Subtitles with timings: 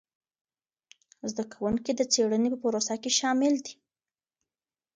[1.31, 3.75] زده کوونکي د څېړنې په پروسه کي شامل دي.